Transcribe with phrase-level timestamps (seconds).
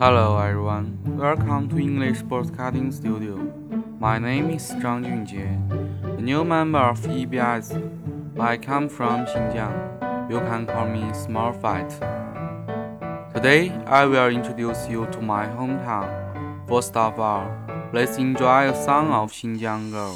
[0.00, 3.34] Hello everyone, welcome to English Broadcasting Studio.
[3.98, 5.58] My name is Zhang Junjie,
[6.16, 7.74] a new member of EBS.
[8.38, 10.30] I come from Xinjiang.
[10.30, 11.90] You can call me Small Fight.
[13.34, 16.06] Today, I will introduce you to my hometown.
[16.68, 17.50] First of all,
[17.92, 20.14] let's enjoy a song of Xinjiang Girl.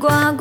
[0.00, 0.32] Qua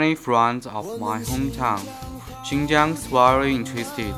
[0.00, 1.84] many friends of my hometown,
[2.46, 4.14] Xinjiang's very interested,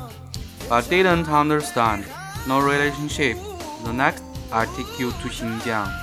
[0.69, 2.05] but didn't understand.
[2.47, 3.35] No relationship.
[3.83, 6.02] The next I take you to Xinjiang.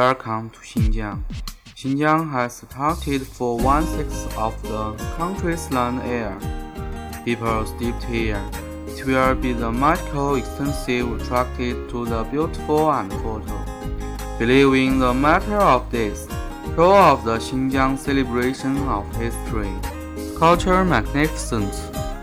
[0.00, 1.24] Welcome to Xinjiang.
[1.76, 6.38] Xinjiang has accounted for one sixth of the country's land area.
[7.26, 8.42] People steeped here.
[8.86, 13.56] It will be the magical extensive attracted to the beautiful and photo.
[14.38, 16.26] Believing the matter of this,
[16.74, 19.74] show of the Xinjiang celebration of history.
[20.38, 21.74] Culture magnificent.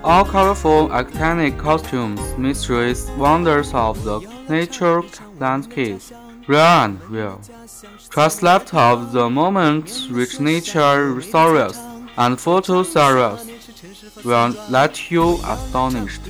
[0.03, 5.03] All colorful arcanic costumes, mysteries, wonders of the nature
[5.37, 6.01] landscape
[6.55, 7.41] and real.
[8.09, 11.77] Trust left of the moment which nature sorrows
[12.17, 13.45] and photo sorrows
[14.23, 16.21] will let you astonished.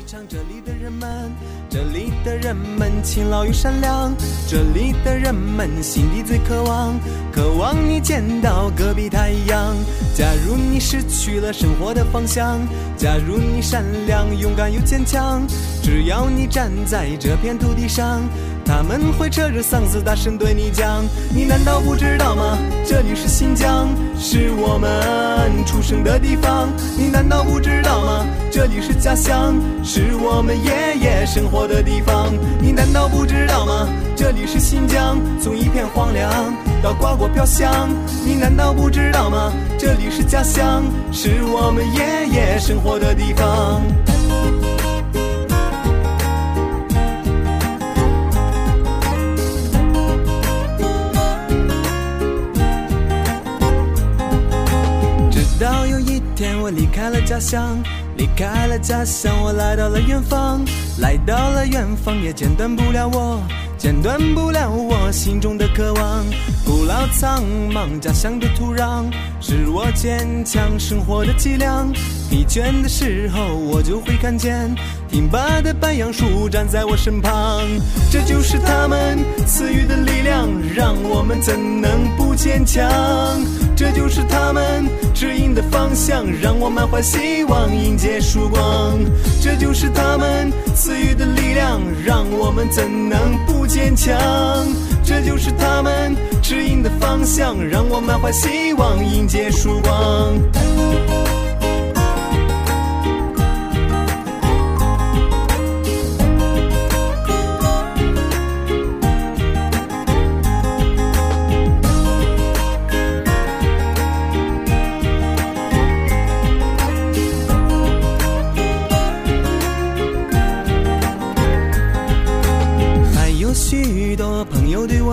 [1.70, 4.14] 这里的人们，勤劳又善良，
[4.48, 6.98] 这里的人们心底最渴望，
[7.30, 9.76] 渴望你见到隔壁太阳。
[10.16, 12.60] 假如你失去了生活的方向，
[12.96, 15.46] 假如你善良、勇敢又坚强，
[15.84, 18.22] 只要你站在这片土地上。
[18.66, 22.58] 他们会扯着嗓子大声对你讲，你难道不知道吗？
[22.86, 23.88] 这里是新疆，
[24.18, 26.70] 是我们出生的地方。
[26.98, 28.26] 你难道不知道吗？
[28.58, 32.34] 这里是家乡，是我们爷爷生活的地方。
[32.60, 33.88] 你难道不知道吗？
[34.16, 36.28] 这里是新疆，从一片荒凉
[36.82, 37.88] 到瓜果飘香。
[38.26, 39.54] 你难道不知道吗？
[39.78, 43.84] 这里是家乡，是我们爷爷生活的地方。
[55.30, 57.78] 直到有一天，我离开了家乡，
[58.18, 60.66] 离开了家乡，我来到了远方，
[61.00, 63.40] 来到了远方，也剪断不了我，
[63.78, 66.26] 剪断不了我心中的渴望。
[66.66, 69.06] 古老苍茫家乡的土壤，
[69.40, 71.94] 是我坚强生活的脊梁。
[72.30, 74.74] 疲倦的时候，我就会看见
[75.08, 77.62] 挺拔的白杨树站在我身旁。
[78.12, 82.84] 这就是他们赐予的力量，让我们怎能不坚强？
[83.78, 88.98] 这就是他们指引的方向，让我满怀希望迎接曙光。
[89.40, 94.18] 这就是他们赐予的力量，让我们怎能不坚强？
[95.04, 100.34] 这就是他们指引的方向，让我满怀希望迎接曙光。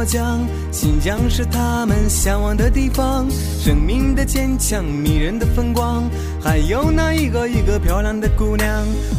[0.05, 3.27] 讲，新疆是他们向往的地方，
[3.61, 6.05] 生命的坚强，迷人的风光，
[6.43, 8.69] 还有那一个一个漂亮的姑娘。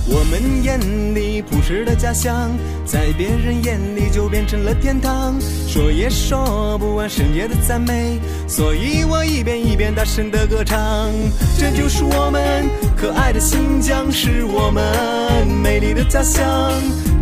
[0.07, 0.79] 我们眼
[1.15, 2.51] 里朴实的家乡，
[2.85, 5.35] 在别人眼里就变成了天堂，
[5.67, 11.09] 说也说不完圣洁的赞美，所以我一遍一遍大声的歌唱。
[11.57, 16.71] 这就是我们可爱的新疆，是我们美丽的家乡。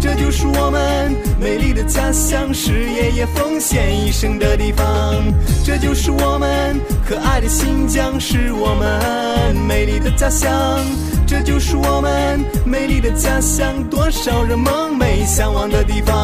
[0.04, 5.16] 这就是我们美丽的家乡，是爷爷奉献一生的地方。
[5.64, 10.52] 这就是我们可爱的新疆，是我们美丽的家乡。
[11.34, 16.16] 这就是我们美丽的家乡，多少人梦寐向往的地方。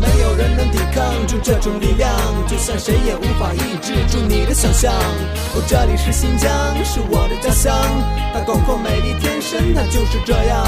[0.00, 2.08] 没有人能抵抗住这种力量，
[2.46, 4.92] 就算谁也无法抑制住你的想象。
[4.94, 6.48] 哦，这里是新疆，
[6.84, 7.74] 是我的家乡，
[8.32, 10.64] 它广阔美丽，天生它就是这样。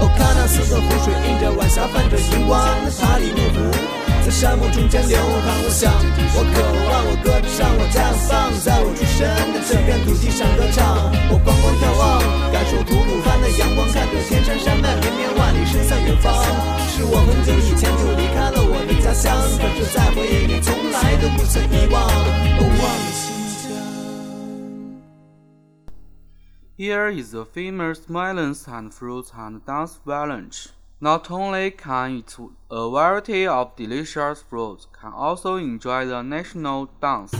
[0.00, 4.05] 哦，喀纳斯的湖水映着晚霞，泛着荧光，那塔里木湖。
[4.26, 5.94] 在沙漠中间流淌，我想，
[6.34, 6.58] 我渴
[6.90, 9.22] 望，我歌唱，我绽放，在我出生
[9.54, 10.98] 的这片土地上歌唱。
[11.30, 12.18] 我光光眺望，
[12.50, 16.34] 感受吐鲁番的阳光，看着天山山脉绵绵万里，身在远方。
[16.90, 19.30] 是我很久以前就离开了我的家乡，
[19.62, 22.02] 可是，在回忆里从来都不曾遗忘。
[22.02, 23.30] 忘了新
[23.62, 23.78] 疆。
[26.76, 30.74] Here is the famous melons and fruits and dance village.
[30.98, 32.36] Not only can eat
[32.70, 37.34] a variety of delicious fruits, can also enjoy the national dance.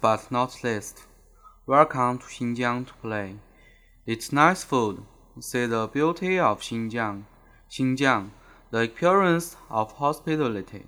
[0.00, 1.02] But not least,
[1.66, 3.34] welcome to Xinjiang to play.
[4.06, 5.02] It's nice food.
[5.40, 7.24] See the beauty of Xinjiang.
[7.70, 8.30] Xinjiang,
[8.70, 10.84] the appearance of hospitality.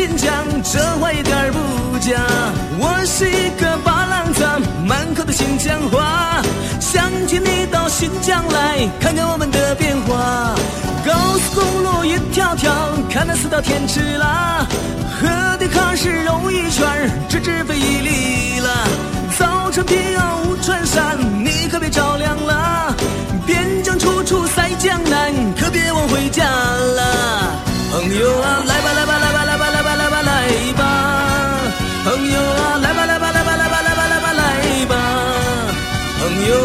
[0.00, 2.16] 新疆，这话一点儿不假。
[2.78, 4.42] 我是一个巴郎子，
[4.86, 6.40] 满口的新疆话。
[6.80, 10.54] 想请你到新疆来看看我们的变化。
[11.04, 12.72] 高速公路一条条，
[13.10, 14.66] 看那四道天池啦。
[15.20, 15.28] 河
[15.58, 18.70] 的坎是肉一圈儿，直直飞一里啦。
[19.38, 22.94] 早晨平遥无穿山，你可别着凉啦。
[23.46, 25.30] 边疆处处赛江南，
[25.60, 27.52] 可别忘回家啦。
[27.92, 28.99] 朋友啊，来吧来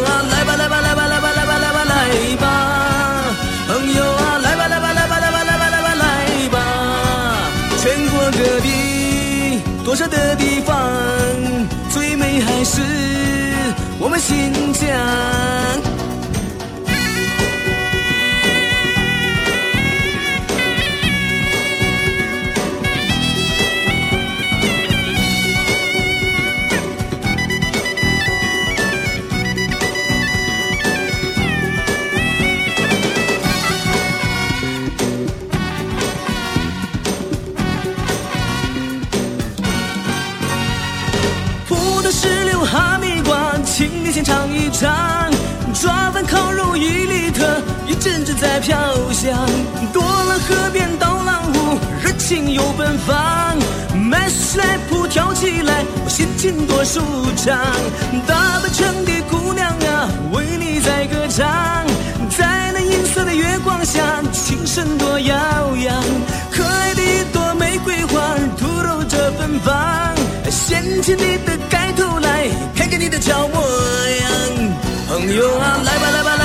[0.03, 2.45] 啊，来吧来吧来吧来吧来吧来吧来吧。
[3.67, 6.03] 朋友啊，来吧来吧来吧来吧来吧来吧来
[6.49, 6.55] 吧。
[7.81, 10.75] 全国各地多少的地方，
[11.89, 12.81] 最美还是
[13.99, 15.94] 我们新疆。
[42.65, 45.31] 哈密瓜，请你先尝一尝。
[45.73, 48.75] 抓饭烤肉一里特，一阵阵在飘
[49.11, 49.33] 香。
[49.93, 53.57] 多了河边刀郎舞，热情又奔放。
[53.93, 57.01] 麦穗来谱跳起来，我心情多舒
[57.35, 57.57] 畅。
[58.25, 61.45] 大半城的姑娘啊，为你在歌唱。
[62.29, 66.03] 在那银色的月光下，情深多悠扬。
[66.51, 68.21] 可爱的一朵玫瑰花，
[68.57, 69.73] 吐露着芬芳。
[70.49, 71.54] 掀起你的，
[72.75, 74.29] 看看你的俏模样。
[75.07, 76.44] 朋友啊，来吧来吧来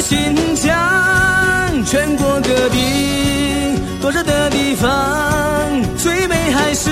[0.00, 1.84] 新疆。
[1.84, 4.88] 全国各地多少的地方，
[5.96, 6.90] 最美还是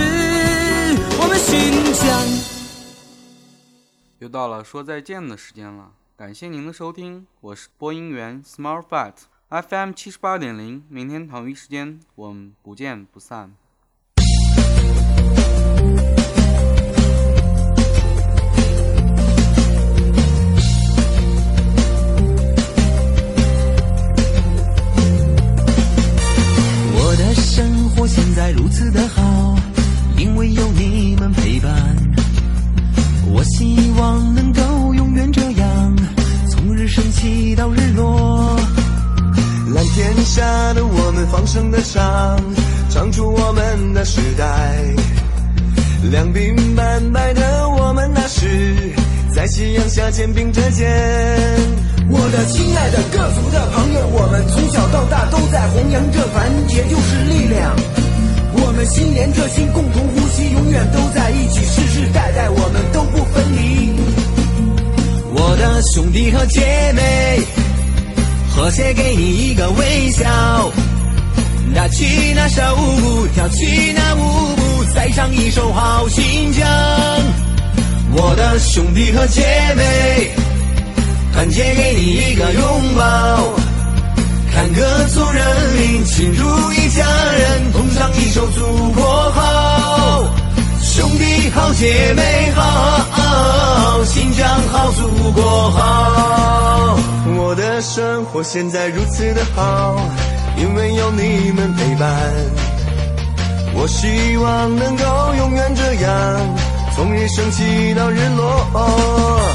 [1.20, 2.06] 我们新疆。
[4.18, 9.12] 又到了说再见的时间了，感谢您的收听，我是播音员 Smart Fat
[9.50, 13.54] FM 七十八点零，明天同一时间我们不见不散。
[28.36, 29.56] 在如此的好，
[30.18, 31.72] 因为有你们陪伴。
[33.32, 35.96] 我希望能够永远这样，
[36.50, 38.54] 从日升起到日落。
[39.72, 40.44] 蓝天下
[40.74, 42.38] 的我们放声的唱，
[42.90, 44.84] 唱出我们的时代。
[46.10, 48.92] 两鬓斑白的我们那时，
[49.34, 50.86] 在夕阳下肩并着肩。
[52.10, 57.74] 我的亲爱的各族的朋友，我们从小到大都在弘扬这团结就是力量。
[58.58, 63.94] 我们心连着心，共同呼吸，永远都在一起，世世代代我们都不分离。
[65.34, 66.60] 我的兄弟和姐
[66.94, 67.40] 妹，
[68.54, 70.24] 和谐给你一个微笑，
[71.74, 76.66] 打起那手鼓，跳起那舞步，再唱一首好新疆。
[78.12, 79.42] 我的兄弟和姐
[79.76, 80.30] 妹，
[81.34, 83.56] 团结给你一个拥抱，
[84.56, 85.44] 看歌族人
[85.76, 90.24] 民亲如一家人，同唱一首祖国好，
[90.80, 96.98] 兄弟好，姐妹好，新疆好，祖国好。
[97.36, 100.00] 我的生活现在如此的好，
[100.56, 102.10] 因为有你们陪伴。
[103.74, 106.56] 我希望能够永远这样，
[106.94, 109.52] 从日升起到日落。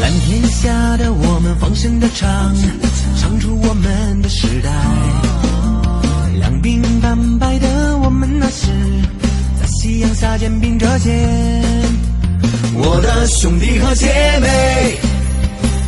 [0.00, 2.52] 蓝天下的我们放声的唱，
[3.20, 4.01] 唱出我们
[4.42, 4.70] 时代。
[6.40, 8.72] 两鬓斑白的我们那时，
[9.60, 11.12] 在夕阳下肩并着肩。
[12.74, 14.08] 我的兄弟和姐
[14.40, 14.96] 妹，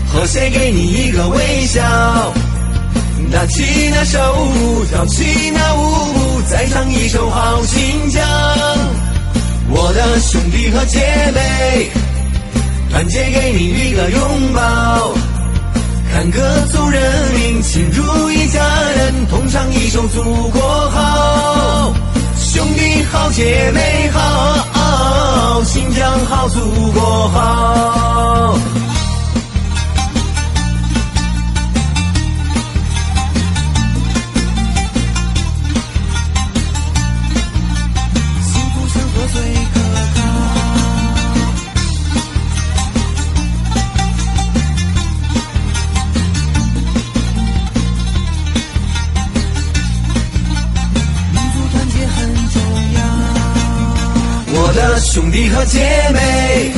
[0.07, 1.83] 和谐给你一个微笑，
[3.33, 4.21] 打起那手
[4.55, 8.23] 鼓，跳起那舞步，再唱一首好新疆。
[9.69, 11.01] 我的兄弟和姐
[11.35, 11.91] 妹，
[12.89, 15.13] 团结给你一个拥抱，
[16.15, 18.61] 看歌族人民亲如一家
[18.93, 21.93] 人，同唱一首祖国好，
[22.39, 26.61] 兄弟好，姐妹好，新疆好，祖
[26.93, 27.94] 国好。
[55.15, 55.79] 兄弟和姐
[56.13, 56.73] 妹，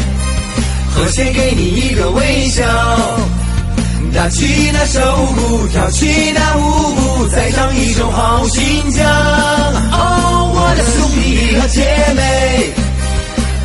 [0.91, 2.63] 和谐给你一个微笑，
[4.15, 5.01] 打起那手
[5.35, 9.07] 鼓，跳起那舞步，再唱一首好新疆。
[9.91, 11.81] 哦，我的兄弟和姐
[12.15, 12.75] 妹，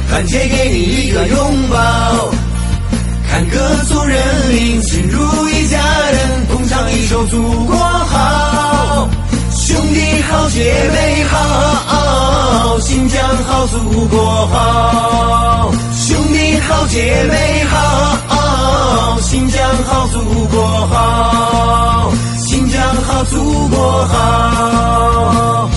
[0.10, 2.31] 团结给你一个拥抱，
[3.29, 4.17] 看各族人
[4.51, 5.79] 民亲如一家
[6.12, 9.10] 人，同唱一首祖国好，
[9.71, 10.60] 兄弟好，姐
[10.91, 25.69] 妹好，新疆好，祖国好，兄弟好，姐妹好，新疆好，祖国好，新疆好，祖国好。